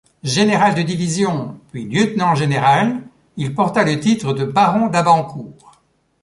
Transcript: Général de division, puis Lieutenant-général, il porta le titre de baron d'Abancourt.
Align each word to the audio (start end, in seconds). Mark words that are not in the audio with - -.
Général 0.23 0.73
de 0.73 0.81
division, 0.81 1.59
puis 1.69 1.85
Lieutenant-général, 1.85 3.03
il 3.37 3.53
porta 3.53 3.83
le 3.83 3.99
titre 3.99 4.33
de 4.33 4.45
baron 4.45 4.87
d'Abancourt. 4.87 5.73